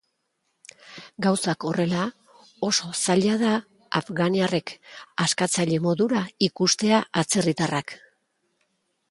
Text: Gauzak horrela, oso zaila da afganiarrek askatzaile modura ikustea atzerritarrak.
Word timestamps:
Gauzak 1.25 1.65
horrela, 1.71 2.05
oso 2.69 2.89
zaila 3.01 3.35
da 3.43 3.51
afganiarrek 4.01 4.75
askatzaile 5.27 5.79
modura 5.85 6.25
ikustea 6.49 7.05
atzerritarrak. 7.25 7.97